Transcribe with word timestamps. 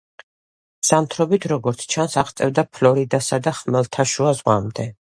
ზამთრობით, 0.89 1.45
როგორც 1.53 1.85
ჩანს, 1.97 2.17
აღწევდა 2.23 2.65
ფლორიდასა 2.79 3.43
და 3.49 3.57
ხმელთაშუა 3.63 4.39
ზღვამდე. 4.43 4.93